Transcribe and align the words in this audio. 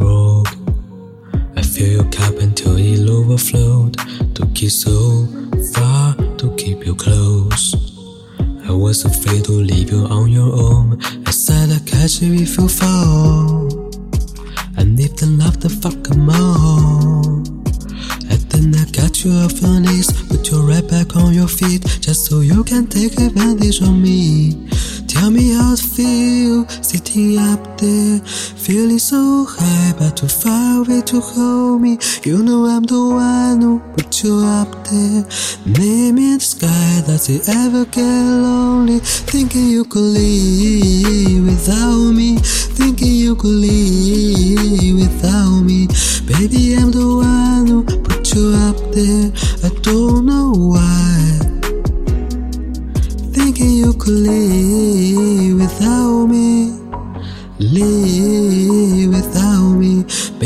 road. 0.00 0.46
I 1.56 1.62
fill 1.62 1.88
your 1.88 2.10
cup 2.10 2.34
until 2.38 2.76
it 2.76 3.08
overflowed. 3.08 3.96
Took 4.34 4.62
you 4.62 4.70
so 4.70 5.26
far 5.74 6.14
to 6.38 6.54
keep 6.56 6.84
you 6.86 6.94
close. 6.94 7.74
I 8.66 8.72
was 8.72 9.04
afraid 9.04 9.44
to 9.44 9.52
leave 9.52 9.90
you 9.90 10.06
on 10.06 10.30
your 10.30 10.52
own. 10.52 11.00
I 11.26 11.30
said 11.30 11.70
I'd 11.70 11.86
catch 11.86 12.22
you 12.22 12.34
if 12.34 12.56
you 12.58 12.68
fall. 12.68 13.68
And 14.76 14.98
if 14.98 15.16
the 15.16 15.26
love 15.26 15.60
the 15.60 15.68
fuck 15.68 16.02
them 16.04 16.30
all. 16.30 17.42
And 18.30 18.40
then 18.50 18.74
I 18.74 18.84
got 18.90 19.24
you 19.24 19.32
off 19.32 19.60
your 19.60 19.80
knees, 19.80 20.10
put 20.28 20.50
you 20.50 20.62
right 20.62 20.86
back 20.88 21.16
on 21.16 21.34
your 21.34 21.48
feet, 21.48 21.82
just 22.00 22.26
so 22.26 22.40
you 22.40 22.64
can 22.64 22.86
take 22.86 23.18
advantage 23.20 23.80
of 23.80 23.94
me. 23.94 24.54
Tell 25.14 25.30
me 25.30 25.54
how 25.54 25.72
it 25.72 25.78
feel 25.78 26.68
sitting 26.82 27.38
up 27.38 27.78
there, 27.78 28.18
feeling 28.18 28.98
so 28.98 29.46
high, 29.48 29.94
but 29.96 30.16
too 30.16 30.26
far 30.26 30.80
away 30.80 31.02
to 31.02 31.20
hold 31.20 31.80
me. 31.80 31.98
You 32.24 32.42
know 32.42 32.66
I'm 32.66 32.82
the 32.82 33.00
one 33.00 33.60
who 33.62 33.78
put 33.94 34.24
you 34.24 34.34
up 34.44 34.70
there. 34.88 35.24
Name 35.64 36.18
in 36.18 36.38
the 36.38 36.40
sky, 36.40 37.02
does 37.06 37.30
it 37.30 37.48
ever 37.48 37.84
get 37.86 38.02
lonely? 38.02 38.98
Thinking 38.98 39.68
you 39.68 39.84
could 39.84 40.10
leave 40.18 41.44
without 41.46 42.10
me, 42.12 42.36
thinking 42.78 43.12
you 43.12 43.36
could 43.36 43.58
leave 43.66 44.96
without 44.96 45.60
me. 45.60 45.86
Baby, 46.26 46.74
I'm 46.74 46.90
the 46.90 47.06
one 47.06 47.66
who 47.68 47.84
put 48.02 48.34
you 48.34 48.52
up 48.68 48.76
there. 48.92 49.30
I 49.62 49.70
don't 49.80 50.26
know 50.26 50.52
why. 50.52 51.40
Thinking 53.32 53.70
you 53.70 53.92
could 53.94 54.18
leave 54.28 54.93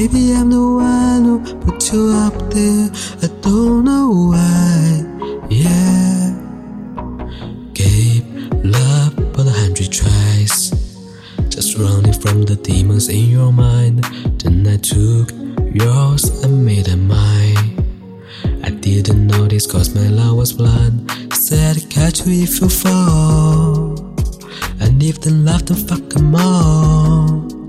Baby, 0.00 0.32
I'm 0.32 0.48
the 0.48 0.56
one 0.58 1.24
who 1.26 1.56
put 1.60 1.92
you 1.92 2.08
up 2.08 2.32
there. 2.48 2.88
I 3.20 3.26
don't 3.42 3.84
know 3.84 4.32
why, 4.32 5.04
yeah. 5.50 6.32
Gave 7.74 8.24
love 8.64 9.14
but 9.34 9.46
a 9.46 9.50
hundred 9.50 9.92
tries, 9.92 10.70
just 11.50 11.76
running 11.76 12.14
from 12.14 12.44
the 12.44 12.56
demons 12.56 13.10
in 13.10 13.28
your 13.28 13.52
mind. 13.52 14.02
Then 14.40 14.66
I 14.66 14.78
took 14.78 15.32
yours 15.74 16.24
and 16.44 16.64
made 16.64 16.88
it 16.88 16.96
mine. 16.96 17.84
I 18.64 18.70
didn't 18.70 19.26
notice 19.26 19.66
cause 19.66 19.94
my 19.94 20.08
love 20.08 20.38
was 20.38 20.54
blind. 20.54 21.10
Said 21.34 21.76
I'd 21.76 21.90
catch 21.90 22.26
you 22.26 22.42
if 22.44 22.58
you 22.62 22.70
fall. 22.70 23.98
And 24.80 25.02
if 25.02 25.20
the 25.20 25.30
love 25.30 25.66
then 25.66 25.76
fuck 25.76 26.16
'em 26.16 26.34
all. 26.36 27.59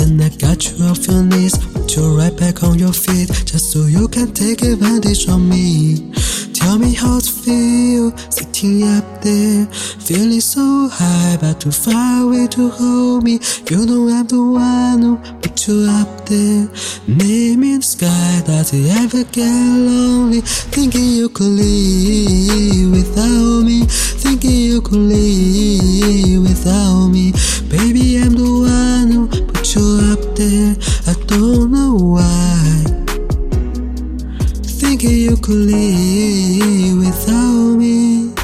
And 0.00 0.22
I 0.22 0.30
got 0.30 0.64
you 0.64 0.84
off 0.86 1.06
your 1.06 1.22
knees, 1.22 1.56
put 1.74 1.94
you 1.94 2.16
right 2.16 2.34
back 2.34 2.62
on 2.62 2.78
your 2.78 2.92
feet, 2.92 3.28
just 3.44 3.70
so 3.70 3.84
you 3.84 4.08
can 4.08 4.32
take 4.32 4.62
advantage 4.62 5.28
of 5.28 5.40
me. 5.40 6.10
Tell 6.54 6.78
me 6.78 6.94
how 6.94 7.18
it 7.18 7.24
feel 7.24 8.16
sitting 8.30 8.82
up 8.84 9.04
there, 9.20 9.66
feeling 10.06 10.40
so 10.40 10.88
high 10.90 11.36
but 11.40 11.60
too 11.60 11.70
far 11.70 12.24
away 12.24 12.46
to 12.48 12.70
hold 12.70 13.24
me. 13.24 13.40
You 13.68 13.84
know 13.84 14.08
I'm 14.08 14.26
the 14.26 14.42
one 14.42 15.02
who 15.02 15.16
put 15.42 15.68
you 15.68 15.86
up 15.88 16.26
there. 16.26 16.68
Name 17.06 17.62
in 17.62 17.80
the 17.80 17.82
sky, 17.82 18.42
does 18.46 18.72
it 18.72 18.90
ever 19.02 19.24
get 19.24 19.50
lonely? 19.50 20.40
Thinking 20.40 21.12
you 21.12 21.28
could 21.28 21.52
leave 21.60 22.90
without 22.90 23.62
me, 23.64 23.84
thinking 24.24 24.50
you 24.50 24.80
could 24.80 25.04
leave 25.12 26.40
without 26.42 27.08
me. 27.08 27.29
Thinking 35.00 35.30
you 35.30 35.36
could 35.38 35.54
leave 35.54 36.98
without 36.98 37.78
me 37.78 38.34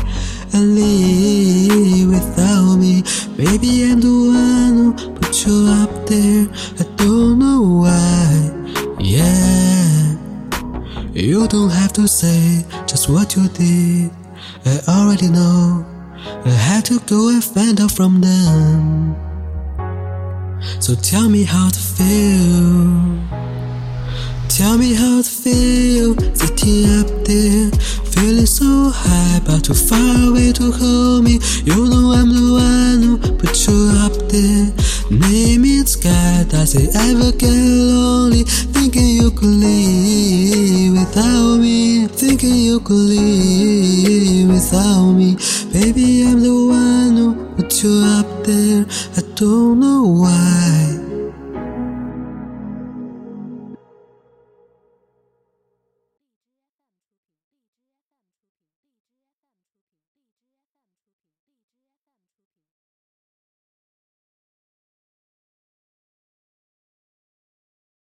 and 0.55 0.75
leave 0.75 2.09
without 2.09 2.77
me. 2.77 3.03
Baby, 3.37 3.85
I'm 3.85 4.01
the 4.01 4.09
one 4.33 4.99
who 4.99 5.15
put 5.17 5.47
you 5.47 5.67
up 5.69 6.07
there. 6.07 6.49
I 6.81 6.85
don't 6.97 7.39
know 7.39 7.61
why. 7.83 8.97
Yeah. 8.99 10.17
You 11.13 11.47
don't 11.47 11.69
have 11.69 11.93
to 11.93 12.09
say 12.09 12.65
just 12.87 13.11
what 13.11 13.37
you 13.37 13.49
did. 13.49 14.11
I 14.65 14.81
already 14.89 15.29
know. 15.29 15.85
I 16.47 16.49
had 16.49 16.87
to 16.87 16.99
go 17.01 17.29
and 17.29 17.45
find 17.45 17.79
out 17.83 17.91
from 17.91 18.23
them. 18.23 19.15
So 20.81 20.95
tell 20.95 21.29
me 21.29 21.45
how 21.45 21.69
to 21.69 21.79
feel. 21.79 23.37
Tell 24.49 24.79
me 24.79 24.95
how 24.95 25.21
to 25.21 25.29
feel 25.29 26.15
up 26.67 27.07
there, 27.25 27.71
feeling 28.11 28.47
so 28.47 28.91
high 28.91 29.41
but 29.47 29.63
too 29.65 29.75
far 29.75 30.31
away 30.31 30.53
to 30.53 30.73
hold 30.73 31.23
me. 31.23 31.39
You 31.65 31.87
know 31.87 32.11
I'm 32.13 32.31
the 32.35 32.47
one 32.59 33.03
who 33.03 33.37
put 33.39 33.55
you 33.67 33.91
up 34.03 34.13
there. 34.29 34.73
Name 35.11 35.65
it 35.65 35.89
sky, 35.89 36.45
does 36.49 36.75
it 36.75 36.91
ever 36.97 37.31
get 37.31 37.55
lonely? 37.55 38.43
Thinking 38.75 39.07
you 39.07 39.31
could 39.31 39.57
leave 39.65 40.93
without 40.93 41.59
me, 41.59 42.09
thinking 42.09 42.55
you 42.55 42.81
could 42.81 43.07
leave 43.15 44.49
without 44.49 45.13
me. 45.13 45.37
Baby, 45.73 46.25
I'm 46.27 46.41
the 46.41 46.55
one 46.67 47.17
who 47.17 47.35
put 47.55 47.83
you 47.85 48.03
up 48.19 48.45
there. 48.45 48.85
I 49.17 49.23
don't 49.37 49.79
know 49.79 50.03
why. 50.03 50.86